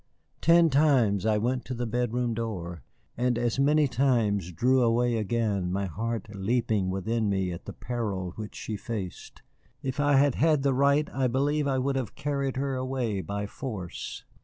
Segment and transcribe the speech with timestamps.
[0.41, 2.81] Ten times I went to the bedroom door,
[3.15, 8.33] and as many times drew away again, my heart leaping within me at the peril
[8.35, 9.43] which she faced.
[9.83, 13.45] If I had had the right, I believe I would have carried her away by
[13.45, 14.23] force.